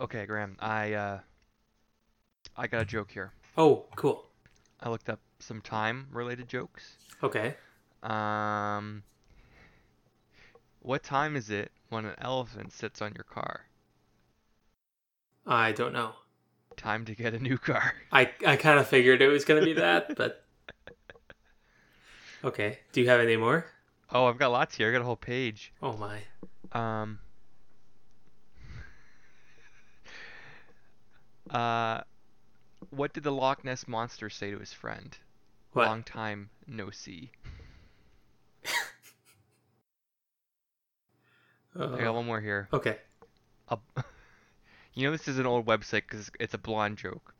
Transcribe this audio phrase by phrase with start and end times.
[0.00, 0.56] Okay, Graham.
[0.60, 1.18] I uh,
[2.56, 3.32] I got a joke here.
[3.56, 4.24] Oh, cool.
[4.80, 6.96] I looked up some time-related jokes.
[7.22, 7.54] Okay.
[8.02, 9.02] Um,
[10.80, 13.66] what time is it when an elephant sits on your car?
[15.46, 16.12] I don't know.
[16.76, 17.94] Time to get a new car.
[18.12, 20.46] I I kind of figured it was gonna be that, but
[22.44, 22.78] okay.
[22.92, 23.66] Do you have any more?
[24.10, 24.88] Oh, I've got lots here.
[24.88, 25.74] I got a whole page.
[25.82, 26.20] Oh my.
[26.72, 27.18] Um.
[31.50, 32.02] Uh,
[32.90, 35.16] what did the Loch Ness monster say to his friend?
[35.72, 35.86] What?
[35.86, 37.30] Long time no see.
[41.76, 42.68] I got Uh, one more here.
[42.72, 42.98] okay.
[43.68, 43.78] A,
[44.94, 47.34] you know this is an old website because it's a blonde joke.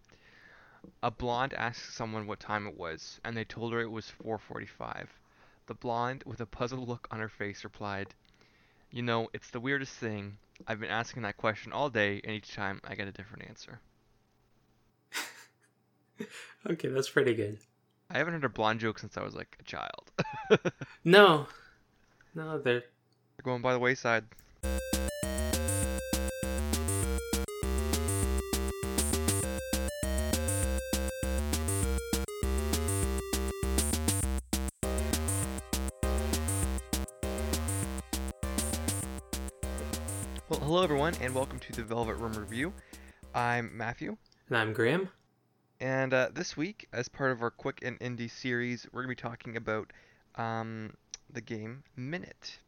[1.02, 5.08] A blonde asked someone what time it was, and they told her it was 4:45.
[5.66, 8.14] The blonde, with a puzzled look on her face, replied,
[8.90, 10.38] "You know, it's the weirdest thing.
[10.66, 13.80] I've been asking that question all day, and each time I get a different answer."
[16.70, 17.58] Okay, that's pretty good.
[18.10, 20.10] I haven't heard a blonde joke since I was like a child.
[21.04, 21.46] No.
[22.34, 24.24] No, they're They're going by the wayside.
[40.48, 42.72] Well, hello everyone, and welcome to the Velvet Room Review.
[43.34, 44.16] I'm Matthew,
[44.48, 45.08] and I'm Graham.
[45.80, 49.22] And uh, this week, as part of our Quick and Indie series, we're going to
[49.22, 49.92] be talking about
[50.36, 50.92] um,
[51.32, 52.58] the game Minit,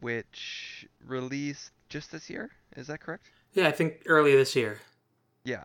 [0.00, 2.50] which released just this year.
[2.76, 3.30] Is that correct?
[3.52, 4.78] Yeah, I think earlier this year.
[5.44, 5.64] Yeah.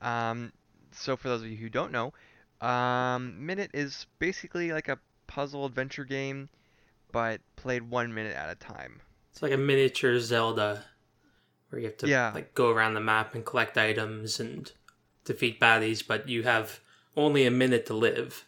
[0.00, 0.52] Um,
[0.92, 2.12] so for those of you who don't know,
[2.66, 6.48] um, Minit is basically like a puzzle adventure game,
[7.10, 9.00] but played one minute at a time.
[9.32, 10.84] It's like a miniature Zelda
[11.68, 12.32] where you have to Yeah.
[12.34, 14.70] like go around the map and collect items and
[15.24, 16.80] defeat baddies, but you have
[17.16, 18.46] only a minute to live.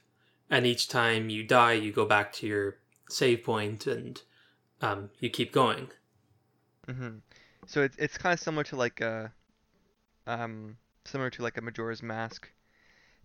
[0.50, 2.76] And each time you die, you go back to your
[3.08, 4.20] save point and
[4.80, 5.90] um, you keep going.
[6.88, 7.18] hmm
[7.66, 9.32] So it's it's kind of similar to like a,
[10.26, 12.50] um, similar to like a Majora's Mask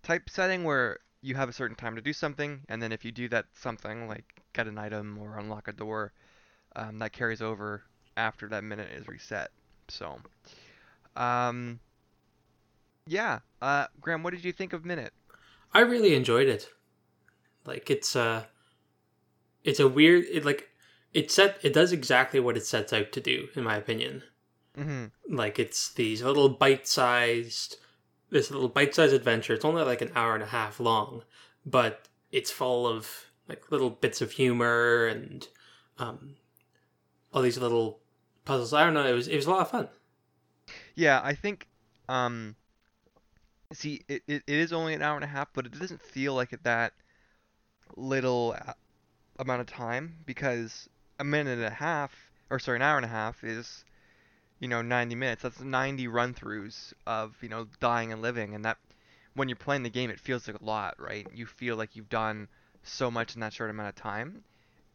[0.04, 3.12] type setting where you have a certain time to do something, and then if you
[3.12, 6.14] do that something, like get an item or unlock a door,
[6.76, 7.84] um, that carries over
[8.18, 9.52] after that minute is reset.
[9.90, 10.20] So,
[11.16, 11.80] um,
[13.08, 13.40] yeah.
[13.62, 15.14] Uh, Graham, what did you think of Minit?
[15.74, 16.70] I really enjoyed it.
[17.66, 18.46] Like it's uh
[19.64, 20.70] it's a weird it like
[21.14, 24.24] it set it does exactly what it sets out to do, in my opinion.
[24.78, 25.36] Mm-hmm.
[25.36, 27.78] like it's these little bite-sized
[28.30, 31.24] this little bite-sized adventure it's only like an hour and a half long
[31.66, 35.48] but it's full of like little bits of humor and
[35.98, 36.36] um
[37.34, 38.02] all these little
[38.46, 39.88] puzzles i don't know it was it was a lot of fun
[40.94, 41.68] Yeah, I think,
[42.08, 42.56] um,
[43.74, 46.34] see, it, it, it is only an hour and a half, but it doesn't feel
[46.36, 46.94] like it that
[47.98, 48.56] little
[49.40, 50.90] amount of time because
[51.20, 52.14] a minute and a half,
[52.50, 53.86] or sorry, an hour and a half is,
[54.60, 55.44] you know, 90 minutes.
[55.44, 58.78] That's 90 run-throughs of, you know, dying and living, and that,
[59.36, 61.28] when you're playing the game, it feels like a lot, right?
[61.34, 62.48] You feel like you've done
[62.84, 64.44] so much in that short amount of time,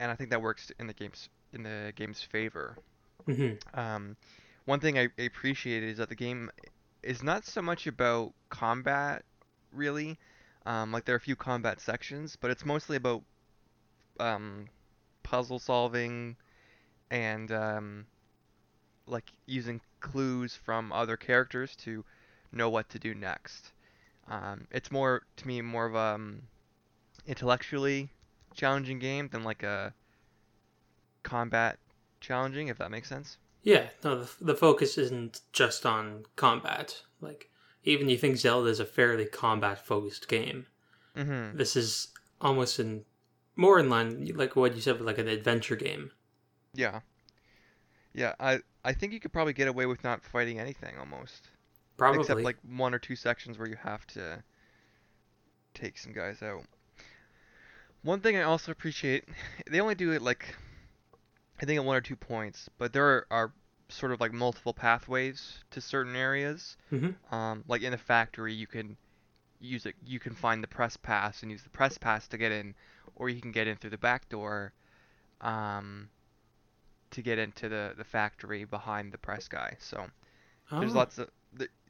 [0.01, 2.79] and I think that works in the game's in the game's favor.
[3.27, 4.17] hmm Um,
[4.65, 6.51] one thing I appreciated is that the game
[7.03, 9.25] is not so much about combat,
[9.73, 10.19] really.
[10.65, 13.23] Um, like there are a few combat sections, but it's mostly about
[14.21, 14.69] um,
[15.23, 16.37] puzzle solving
[17.11, 18.07] and um,
[19.07, 22.05] like using clues from other characters to
[22.53, 23.73] know what to do next.
[24.29, 26.43] Um, it's more to me more of a um,
[27.27, 28.09] intellectually
[28.55, 29.93] challenging game than like a
[31.23, 31.79] combat
[32.21, 33.39] challenging, if that makes sense.
[33.63, 37.49] Yeah no the, the focus isn't just on combat like
[37.85, 40.67] even you think zelda is a fairly combat focused game
[41.17, 41.59] Mm-hmm.
[41.59, 42.09] this is
[42.41, 43.05] almost in
[43.55, 46.11] more in line like what you said with like an adventure game
[46.75, 47.01] Yeah.
[48.15, 51.49] Yeah, I I think you could probably get away with not fighting anything almost.
[51.99, 54.43] probably Except like one or two sections where you have to
[55.75, 56.65] take some guys out.
[58.03, 59.25] One thing I also appreciate,
[59.71, 60.57] they only do it like
[61.61, 63.53] I think at one or two points, but there are, are
[63.93, 66.77] sort of like multiple pathways to certain areas.
[66.93, 67.15] Mhm.
[67.31, 68.97] Um, like in a factory, you can
[69.61, 69.97] use it.
[70.05, 72.75] You can find the press pass and use the press pass to get in,
[73.17, 74.73] or you can get in through the back door,
[75.41, 76.11] um,
[77.11, 79.77] to get into the the factory behind the press guy.
[79.79, 80.11] So
[80.79, 80.97] there's Oh.
[80.97, 81.31] lots of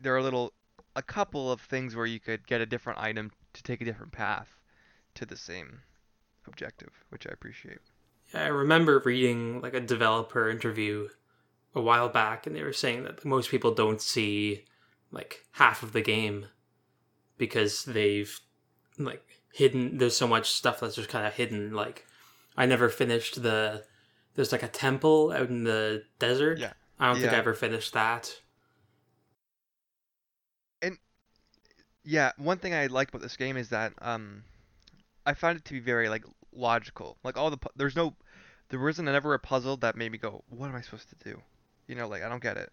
[0.00, 0.52] there are little
[0.96, 4.12] a couple of things where you could get a different item to take a different
[4.12, 4.58] path
[5.14, 5.82] to the same
[6.46, 7.80] objective, which I appreciate.
[8.34, 11.08] I remember reading like a developer interview
[11.74, 14.64] a while back, and they were saying that most people don't see
[15.10, 16.46] like half of the game
[17.38, 18.40] because they've
[18.98, 19.98] like hidden.
[19.98, 21.72] There's so much stuff that's just kind of hidden.
[21.72, 22.06] Like
[22.56, 23.84] I never finished the.
[24.34, 26.58] There's like a temple out in the desert.
[26.58, 26.72] Yeah.
[26.98, 28.40] I don't think I ever finished that.
[30.80, 30.98] And
[32.04, 34.44] yeah, one thing I like about this game is that um,
[35.26, 37.18] I found it to be very like logical.
[37.24, 38.14] Like all the pu- there's no,
[38.68, 41.42] there wasn't ever a puzzle that made me go, what am I supposed to do?
[41.86, 42.72] You know, like I don't get it.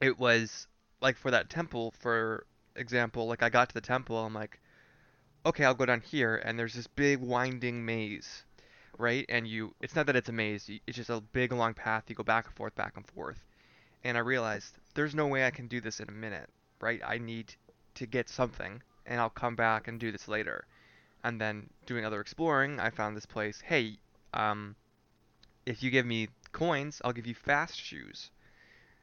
[0.00, 0.66] It was
[1.00, 4.60] like for that temple, for example, like I got to the temple, I'm like,
[5.44, 8.44] okay, I'll go down here, and there's this big winding maze,
[8.98, 9.24] right?
[9.28, 12.04] And you, it's not that it's a maze, it's just a big long path.
[12.08, 13.44] You go back and forth, back and forth.
[14.04, 16.48] And I realized there's no way I can do this in a minute,
[16.80, 17.00] right?
[17.06, 17.54] I need
[17.94, 20.64] to get something, and I'll come back and do this later.
[21.22, 23.60] And then doing other exploring, I found this place.
[23.60, 23.98] Hey,
[24.32, 24.74] um,
[25.66, 28.30] if you give me coins, I'll give you fast shoes.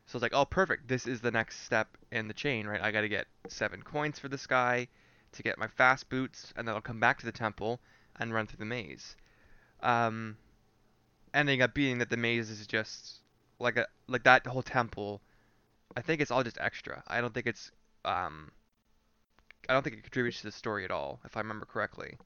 [0.05, 0.87] So it's like, oh, perfect.
[0.87, 2.81] This is the next step in the chain, right?
[2.81, 4.87] I got to get seven coins for this guy
[5.33, 7.79] to get my fast boots, and then I'll come back to the temple
[8.15, 9.15] and run through the maze.
[9.81, 10.37] Um,
[11.33, 13.19] ending up being that the maze is just
[13.59, 15.21] like a like that whole temple.
[15.95, 17.03] I think it's all just extra.
[17.07, 17.71] I don't think it's
[18.05, 18.51] um,
[19.69, 22.17] I don't think it contributes to the story at all, if I remember correctly.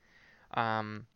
[0.54, 1.08] Um,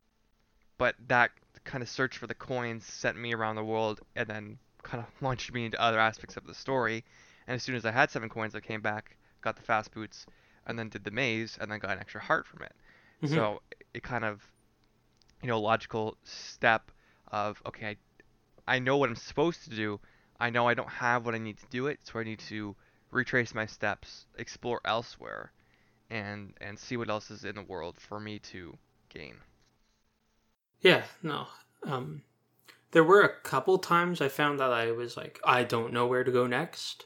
[0.77, 1.31] but that
[1.65, 5.09] kind of search for the coins sent me around the world and then kind of
[5.21, 7.05] launched me into other aspects of the story.
[7.47, 10.27] And as soon as I had seven coins, I came back, got the fast boots,
[10.67, 12.73] and then did the maze, and then got an extra heart from it.
[13.21, 13.29] Mhm.
[13.29, 13.61] So
[13.93, 14.49] it kind of,
[15.41, 16.91] you know, logical step
[17.29, 17.97] of okay,
[18.67, 19.99] I, I know what I'm supposed to do.
[20.39, 22.75] I know I don't have what I need to do it, so I need to
[23.11, 25.53] retrace my steps, explore elsewhere,
[26.09, 28.77] and and see what else is in the world for me to
[29.09, 29.37] gain.
[30.81, 31.47] Yeah, no.
[31.83, 32.21] Um,
[32.91, 36.23] there were a couple times I found that I was like, I don't know where
[36.23, 37.05] to go next.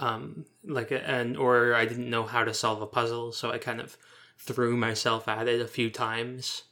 [0.00, 3.80] Um, like, and or I didn't know how to solve a puzzle, so I kind
[3.80, 3.96] of
[4.38, 6.62] threw myself at it a few times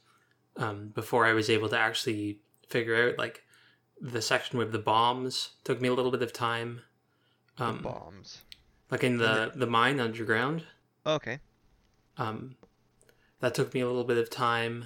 [0.55, 2.39] um, before I was able to actually
[2.69, 3.43] figure out like
[3.99, 5.51] the section with the bombs.
[5.65, 6.81] Took me a little bit of time.
[7.57, 8.43] The Um, bombs.
[8.91, 10.63] like in the the mine underground.
[11.05, 11.39] Okay.
[12.17, 12.55] Um,
[13.39, 14.85] that took me a little bit of time,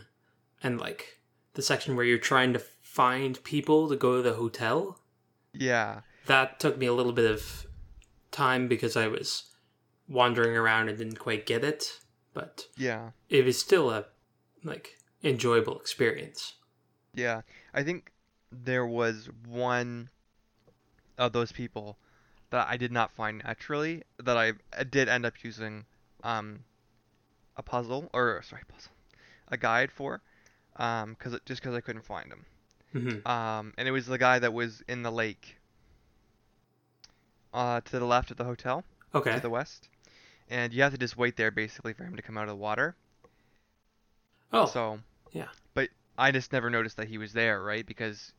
[0.63, 1.19] and like
[1.53, 4.99] the section where you're trying to find people to go to the hotel.
[5.53, 6.01] Yeah.
[6.27, 7.65] That took me a little bit of
[8.31, 9.43] time because I was
[10.07, 11.99] wandering around and didn't quite get it,
[12.33, 13.11] but Yeah.
[13.29, 14.05] it was still a
[14.63, 16.55] like enjoyable experience.
[17.13, 17.41] Yeah.
[17.73, 18.11] I think
[18.51, 20.09] there was one
[21.17, 21.97] of those people
[22.49, 24.53] that I did not find naturally that I,
[24.83, 25.85] did end up using
[26.23, 26.63] um
[27.57, 28.91] a puzzle or sorry puzzle
[29.47, 30.21] a guide for
[30.77, 32.45] um cuz just cuz I couldn't find him.
[32.93, 35.57] hmm Um and it was the guy that was in the lake
[37.53, 38.83] uh to the left of the hotel
[39.13, 39.31] Okay.
[39.31, 39.89] to the west.
[40.49, 42.55] And you have to just wait there basically for him to come out of the
[42.55, 42.95] water.
[44.53, 44.99] oh, So
[45.31, 45.47] yeah.
[45.73, 47.85] But I just never noticed that he was there, right?
[47.85, 48.33] Because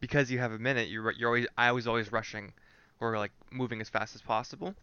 [0.00, 2.54] because you have a minute, you're you're always I was always rushing
[3.00, 4.74] or like moving as fast as possible.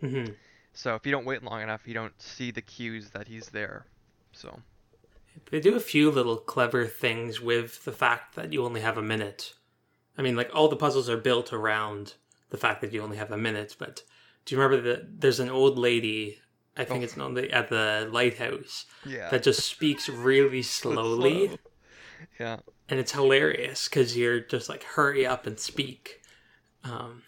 [0.00, 0.34] hmm
[0.72, 3.86] So if you don't wait long enough, you don't see the cues that he's there.
[4.32, 4.62] So
[5.50, 9.02] They do a few little clever things with the fact that you only have a
[9.02, 9.54] minute.
[10.16, 12.14] I mean, like all the puzzles are built around
[12.50, 13.76] the fact that you only have a minute.
[13.78, 14.02] But
[14.44, 16.38] do you remember that there's an old lady?
[16.76, 17.04] I think Oh.
[17.04, 19.28] it's the at the lighthouse yeah.
[19.30, 21.56] that just speaks really slowly, Slow.
[22.38, 22.56] Yeah.
[22.88, 26.20] and it's hilarious because you're just like hurry up and speak.
[26.84, 27.22] Um,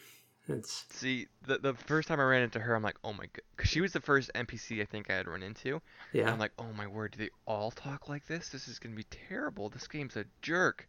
[0.51, 3.43] it's See, the the first time I ran into her, I'm like, oh my god,
[3.57, 5.81] because she was the first NPC I think I had run into.
[6.13, 8.49] yeah, I'm like, oh my word, do they all talk like this?
[8.51, 9.69] This is gonna be terrible.
[9.69, 10.89] This game's a jerk.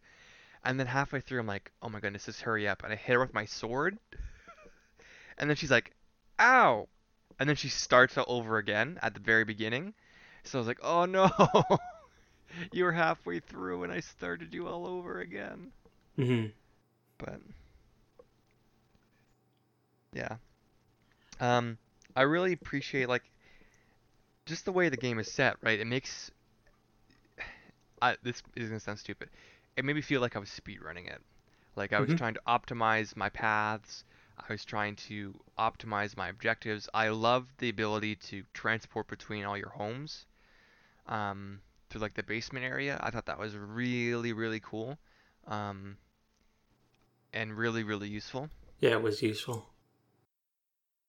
[0.64, 2.84] And then halfway through, I'm like, oh my goodness, just hurry up.
[2.84, 3.98] And I hit her with my sword.
[5.38, 5.92] And then she's like,
[6.38, 6.88] ow.
[7.38, 9.94] And then she starts all over again at the very beginning.
[10.44, 11.30] So I was like, oh no.
[12.72, 15.72] you were halfway through and I started you all over again.
[16.16, 16.46] hmm
[17.18, 17.40] But
[20.12, 20.36] yeah.
[21.40, 21.78] Um
[22.16, 23.24] I really appreciate like
[24.46, 25.80] just the way the game is set, right?
[25.80, 26.30] It makes
[28.02, 29.30] I this is gonna sound stupid.
[29.76, 31.22] It made me feel like I was speedrunning it.
[31.76, 32.16] Like I was Mhm.
[32.16, 34.04] trying to optimize my paths.
[34.38, 36.88] I was trying to optimize my objectives.
[36.92, 40.26] I love the ability to transport between all your homes.
[41.06, 42.98] Um through like the basement area.
[43.02, 44.98] I thought that was really, really cool.
[45.46, 45.98] Um
[47.34, 48.48] and really, really useful.
[48.80, 49.71] yeah, it was useful.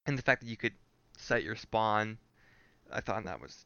[0.06, 0.76] And the fact that you could
[1.18, 2.18] set your spawn,
[2.92, 3.66] I thought that was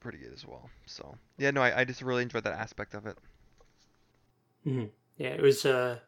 [0.00, 0.70] pretty good as well.
[0.86, 3.18] So yeah, no, I, I just really enjoyed that aspect of it.
[4.64, 4.86] hmm
[5.16, 6.00] Yeah, it was uh,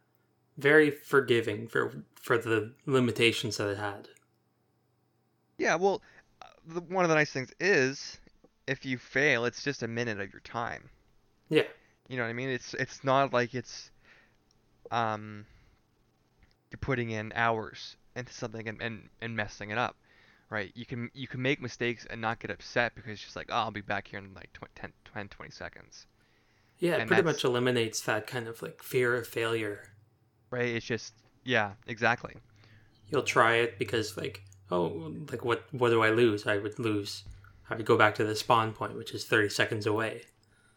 [0.58, 4.08] very forgiving for for the limitations that it had.
[5.58, 6.00] Yeah, well,
[6.40, 8.18] uh, the, one of the nice things is
[8.66, 10.88] if you fail, it's just a minute of your time.
[11.48, 11.64] Yeah.
[12.08, 12.48] You know what I mean?
[12.48, 13.90] It's it's not like it's
[14.90, 15.46] um
[16.70, 19.96] you're putting in hours into something and, and, and messing it up.
[20.48, 20.72] Right?
[20.74, 23.56] You can you can make mistakes and not get upset because it's just like, oh,
[23.56, 26.06] I'll be back here in like 20, 10, 10 20 seconds.
[26.78, 29.92] Yeah, it And pretty much eliminates that kind of like fear of failure.
[30.50, 30.68] Right?
[30.68, 32.34] It's just yeah, exactly.
[33.08, 36.46] You'll try it because like, oh, like what what do I lose?
[36.46, 37.24] I would lose.
[37.70, 40.22] I would go back to the spawn point, which is 30 seconds away.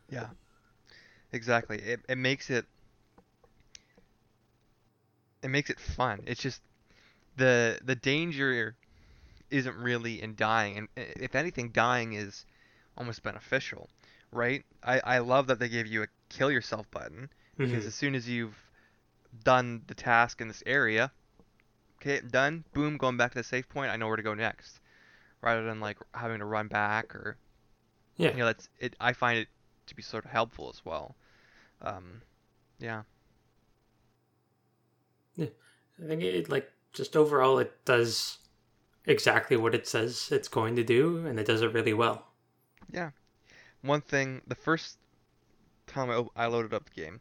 [0.10, 0.27] Yeah.
[1.31, 1.77] Exactly.
[1.79, 2.65] It it makes it
[5.41, 6.22] it makes it fun.
[6.25, 6.62] It's just
[7.39, 8.75] the the danger
[9.51, 12.46] isn't really in dying, and if anything, dying is
[12.98, 13.89] almost beneficial,
[14.31, 14.65] right?
[14.84, 17.29] I I love that they gave you a kill yourself button
[17.62, 17.88] because Mhm.
[17.88, 18.58] as soon as you've
[19.43, 21.12] done the task in this area,
[21.98, 24.79] okay, done, boom, going back to the safe point, I know where to go next,
[25.41, 27.38] rather than like having to run back or
[28.17, 28.34] Yeah.
[28.34, 29.48] you know that's it i find it
[29.88, 31.15] to be sort of helpful as well
[31.81, 32.22] um
[32.79, 33.03] yeah
[35.38, 38.38] I think it like just overall it does
[39.05, 42.27] exactly what it says it's going to do, and it does it really well.
[42.91, 43.12] Yeah.
[43.81, 44.98] One thing the first
[45.88, 47.19] time I loaded up the game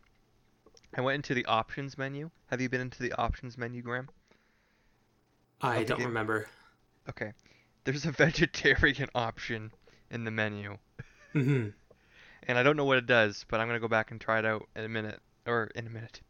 [0.97, 4.09] i went into the options menu have you been into the options menu graham
[5.61, 6.07] I don't game.
[6.09, 6.49] remember.
[7.09, 7.33] okay
[7.85, 9.73] there's a vegetarian option
[10.11, 10.77] in the menu
[11.33, 11.69] hmm
[12.47, 14.45] and i don't know what it does but i'm gonna go back and try it
[14.45, 16.21] out in a minute or in a minute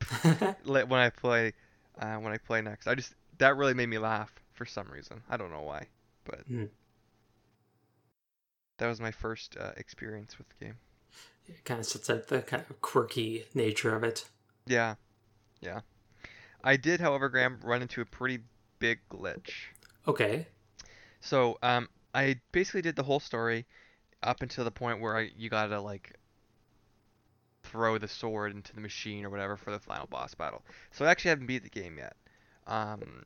[0.64, 1.52] when i play
[2.00, 5.22] uh, when i play next i just that really made me laugh for some reason
[5.28, 5.86] i don't know why
[6.24, 6.68] but Hmm.
[8.78, 10.78] that was my first uh, experience with the game
[11.46, 14.26] it kind of sets out the kind of quirky nature of it.
[14.66, 14.94] Yeah,
[15.60, 15.82] yeah.
[16.64, 18.44] I did, however, Graham, run into a pretty
[18.78, 19.72] big glitch.
[20.06, 20.46] Okay.
[21.20, 23.66] So, um, I basically did the whole story
[24.22, 26.14] up until the point where I, you gotta like
[27.62, 30.64] throw the sword into the machine or whatever for the final boss battle.
[30.90, 32.16] So I actually haven't beat the game yet.
[32.68, 33.24] Um,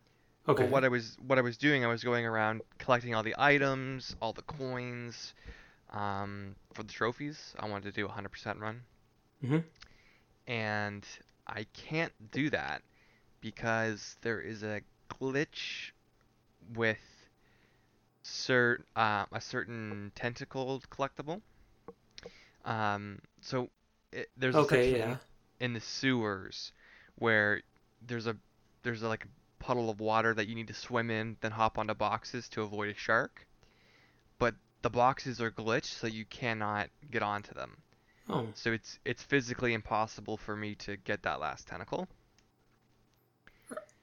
[0.48, 0.70] Okay.
[0.70, 4.16] what I was what I was doing, I was going around collecting all the items,
[4.22, 5.34] all the coins,
[5.90, 7.54] um, for the trophies.
[7.58, 8.82] I wanted to do a 100% run.
[9.42, 9.64] Mhm.
[10.46, 11.04] And
[11.48, 12.82] I can't do that
[13.40, 15.92] because there is a glitch
[16.74, 17.28] with
[18.24, 21.40] cert uh, a certain tentacled collectible.
[22.64, 23.70] Um, so
[24.12, 24.64] it, there's a okay.
[24.64, 25.18] section Yeah.
[25.60, 26.72] in the sewers
[27.16, 27.62] where
[28.06, 28.36] there's a
[28.82, 31.78] there's a, like a puddle of water that you need to swim in, then hop
[31.78, 33.46] onto boxes to avoid a shark.
[34.38, 37.76] But the boxes are glitched, so you cannot get onto them.
[38.28, 38.46] Oh.
[38.54, 42.08] So it's it's physically impossible for me to get that last tentacle.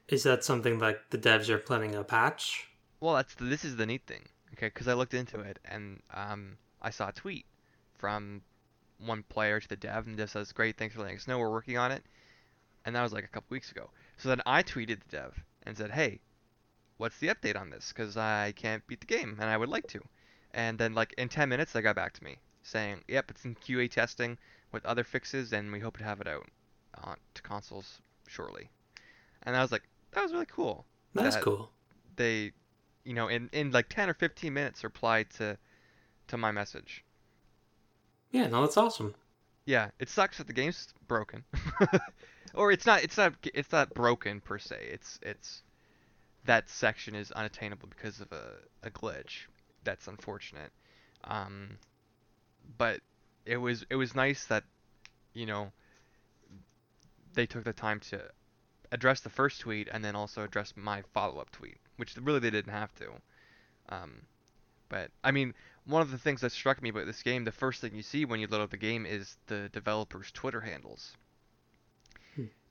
[0.08, 2.68] Is that something like the devs are planning a patch?
[2.98, 4.66] Well, that's the, this is the neat thing, okay?
[4.66, 7.46] Because I looked into it and um, I saw a tweet
[7.96, 8.42] from
[8.98, 11.38] one player to the dev, and the dev says, "Great, thanks for letting us know.
[11.38, 12.04] We're working on it."
[12.84, 13.90] And that was like a couple weeks ago.
[14.22, 16.20] So then I tweeted the dev and said, "Hey,
[16.98, 17.88] what's the update on this?
[17.92, 20.00] Because I can't beat the game and I would like to."
[20.52, 23.54] And then like in 10 minutes, they got back to me saying, "Yep, it's in
[23.54, 24.36] QA testing
[24.72, 26.48] with other fixes, and we hope to have it out
[27.02, 28.68] on to consoles shortly."
[29.44, 30.84] And I was like, "That was really cool."
[31.14, 31.70] That's That- cool.
[32.16, 32.52] they
[33.04, 35.56] you know in in like 10 or 15 minutes replied to
[36.28, 37.02] to my message
[38.30, 38.48] Yeah.
[38.48, 39.14] No, that's awesome.
[39.64, 41.42] yeah it sucks that the game's broken
[42.54, 44.76] or it's not it's not it's not broken per se.
[44.92, 45.62] It's it's
[46.44, 48.52] that section is unattainable because of a,
[48.82, 49.46] a glitch.
[49.84, 50.72] That's unfortunate.
[51.24, 51.78] Um
[52.78, 53.00] but
[53.46, 54.64] it was it was nice that
[55.34, 55.72] you know
[57.34, 58.20] they took the time to
[58.92, 62.72] address the first tweet and then also address my follow-up tweet which really they didn't
[62.72, 63.10] have to.
[63.88, 64.22] Um
[64.88, 65.54] but i mean
[65.84, 68.24] one of the things that struck me about this game the first thing you see
[68.24, 71.16] when you load up the game is the developers twitter handles.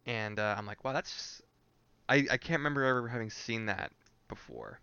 [0.09, 1.41] And uh, i'm like wow that's
[2.07, 3.91] I, I can't remember ever having seen that
[4.27, 4.79] before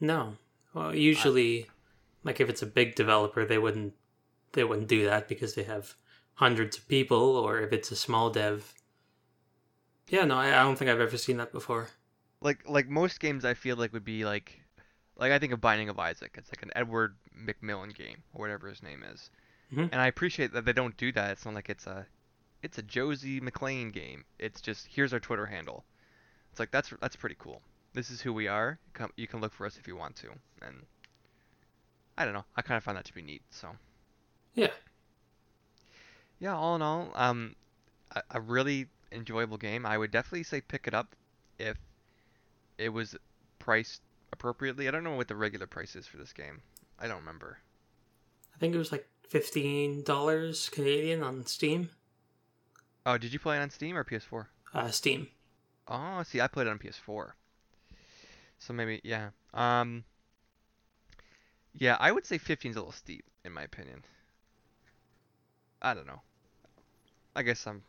[0.00, 0.36] No.
[0.74, 1.66] Well, usually,
[2.24, 3.94] like if it's a big developer, they wouldn't
[4.52, 5.94] they wouldn't do that because they have
[6.34, 8.74] hundreds of people, or if it's a small dev.
[10.08, 11.88] Yeah, no, I, I don't think I've ever seen that before.
[12.40, 14.60] like like most games I feel like would be like
[15.16, 16.34] like I think of Binding of Isaac.
[16.38, 19.30] It's like an Edward McMillen game or whatever his name is.
[19.72, 19.88] Mhm.
[19.92, 21.32] And I appreciate that they don't do that.
[21.32, 22.06] It's not like it's a
[22.62, 24.24] it's a Josie McLean game.
[24.38, 25.84] It's just here's our Twitter handle.
[26.50, 27.62] It's like that's that's pretty cool.
[27.94, 28.78] This is who we are.
[28.92, 30.28] Come, you can look for us if you want to.
[30.62, 30.82] And
[32.16, 32.44] I don't know.
[32.56, 33.42] I kind of find that to be neat.
[33.50, 33.68] So
[34.54, 34.70] Yeah.
[36.40, 37.54] yeah, all in all, um,
[38.14, 39.86] a, a really enjoyable game.
[39.86, 41.14] I would definitely say pick it up
[41.58, 41.76] if
[42.76, 43.16] it was
[43.58, 44.86] priced appropriately.
[44.88, 46.60] I don't know what the regular price is for this game.
[46.98, 47.58] I don't remember.
[48.54, 51.90] I think it was like fifteen dollars Canadian on Steam.
[53.08, 54.48] Oh, did you play it on Steam or PS4?
[54.74, 55.28] Uh, Steam.
[55.88, 57.30] Oh, see, I played it on PS4.
[58.58, 59.30] So maybe, yeah.
[59.54, 60.04] Um,
[61.72, 64.04] yeah, I would say 15 is a little steep, in my opinion.
[65.80, 66.20] I don't know.
[67.34, 67.82] I guess I'm,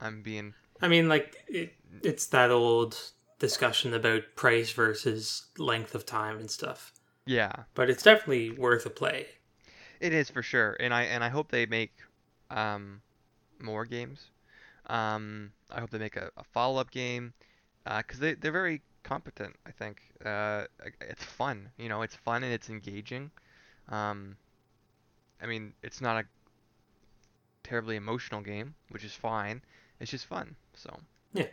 [0.00, 0.54] I'm being.
[0.80, 1.74] I mean, like it,
[2.04, 2.96] it's that old
[3.40, 6.92] discussion about price versus length of time and stuff.
[7.24, 9.26] Yeah, But it's definitely worth a play.
[9.98, 11.92] it is for sure, and I and I hope they make,
[12.50, 13.00] um,
[13.58, 14.30] more games.
[14.88, 17.32] Um, I hope they make a, a follow-up game,
[17.86, 19.56] uh, cause they they're very competent.
[19.66, 20.00] I think.
[20.24, 20.64] Uh,
[21.00, 21.70] it's fun.
[21.78, 23.30] You know, it's fun and it's engaging.
[23.88, 24.36] Um,
[25.42, 26.26] I mean, it's not a
[27.64, 29.62] terribly emotional game, which is fine.
[30.00, 30.54] It's just fun.
[30.74, 30.98] So.
[31.32, 31.46] Yeah.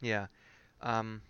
[0.00, 0.26] Yeah.
[0.80, 1.22] Um,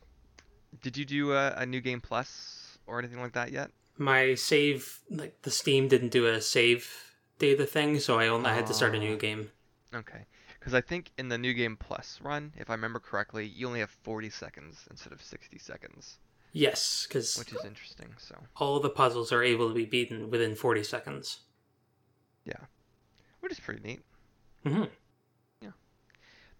[0.82, 3.70] did you do a, a new game plus or anything like that yet?
[3.99, 8.54] My save, like the Steam didn't do a save data thing, so I only I
[8.54, 9.16] had to start a new Oh.
[9.16, 9.50] game.
[9.94, 10.25] Okay.
[10.60, 13.80] Because I think in the New Game Plus run, if I remember correctly, you only
[13.80, 16.18] have 40 seconds instead of 60 seconds,
[16.52, 18.14] Yes, because which is interesting.
[18.18, 21.40] So, all the puzzles are able to be beaten within forty seconds.
[22.44, 22.66] Yeah,
[23.40, 24.02] which is pretty neat.
[24.64, 24.84] hmm
[25.62, 25.70] Yeah.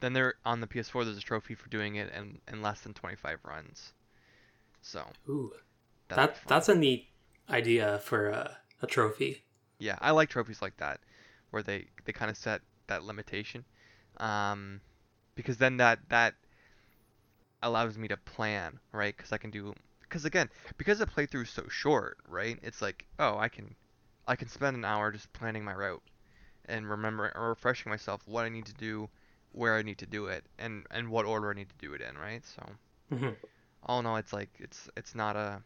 [0.01, 2.95] Then there on the PS4, there's a trophy for doing it in, in less than
[2.95, 3.93] 25 runs.
[4.83, 5.53] So, Ooh,
[6.09, 7.09] that's that that's a neat
[7.49, 9.45] idea for a, a trophy.
[9.79, 11.01] Yeah, I like trophies like that,
[11.51, 13.65] where they they kind of set that limitation,
[14.21, 14.83] um,
[15.37, 16.35] because then that that
[17.63, 19.17] allows me to plan, right?
[19.17, 22.59] Because I can do, because again, because the playthrough's so short, right?
[22.63, 23.75] It's like, oh, I can,
[24.29, 26.03] I can spend an hour just planning my route,
[26.67, 29.11] and remembering or refreshing myself what I need to do,
[29.53, 32.03] where I need to do it, and and what order I need to do it
[32.03, 32.45] in, right?
[32.47, 32.63] So
[33.11, 33.35] hmm
[33.83, 35.63] all in all, it's like it's it's not a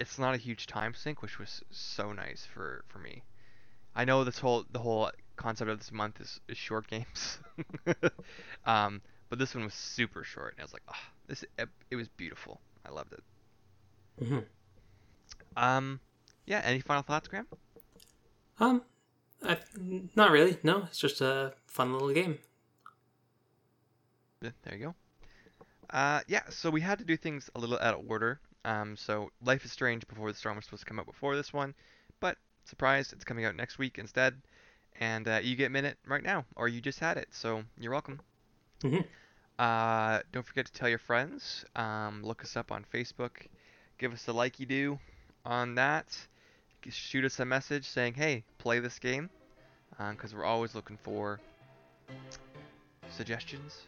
[0.00, 3.22] it's not a huge time sink, which was so nice for for me.
[3.94, 7.38] I know this whole the whole concept of this month is, is short games,
[8.66, 11.96] um, but this one was super short, and I was like, oh, this it, it
[11.96, 12.60] was beautiful.
[12.84, 13.22] I loved it.
[14.20, 14.40] hmm
[15.56, 16.00] Um,
[16.46, 16.60] yeah.
[16.64, 17.46] Any final thoughts, Graham?
[18.60, 18.82] Um,
[19.42, 19.58] I,
[20.16, 20.58] not really.
[20.62, 22.38] No, it's just a fun little game.
[24.42, 24.94] Yeah, there you go.
[25.90, 28.40] Uh, yeah, so we had to do things a little out of order.
[28.64, 31.52] Um, so Life is Strange Before the Storm was supposed to come out before this
[31.52, 31.74] one,
[32.20, 34.42] but surprise, it's coming out next week instead.
[34.98, 38.20] And uh, you get Minit right now, or you just had it, so you're welcome.
[38.80, 39.04] Mhm.
[39.58, 41.64] Uh, don't forget to tell your friends.
[41.74, 43.46] Um, look us up on Facebook.
[43.98, 44.98] Give us a like you do
[45.44, 46.16] on that.
[46.88, 49.30] Shoot us a message saying, hey, play this game.
[50.10, 51.40] Because we're always looking for
[53.10, 53.82] suggestions.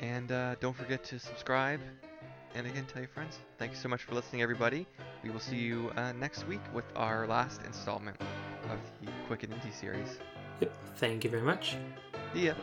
[0.00, 1.80] And uh, don't forget to subscribe.
[2.54, 3.38] And again, tell your friends.
[3.58, 4.86] Thank you so much for listening, everybody.
[5.22, 8.16] We will see you uh, next week with our last installment
[8.68, 10.18] of the Quick and Indie series.
[10.58, 10.72] Yep.
[10.96, 11.76] Thank you very much.
[12.34, 12.54] Ya.